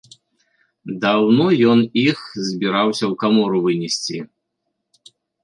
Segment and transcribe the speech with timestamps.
[1.03, 4.17] Даўно ён іх збіраўся ў камору вынесці.